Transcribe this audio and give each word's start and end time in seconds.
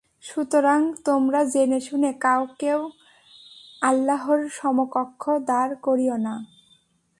সুতরাং 0.23 0.79
তোমরা 1.05 1.41
জেনেশুনে 1.45 2.11
কাউকেও 2.21 2.79
আল্লাহর 3.81 4.41
সমকক্ষ 4.49 5.23
দাঁড় 5.47 5.73
করিয়ো 5.81 6.17
না। 6.17 6.35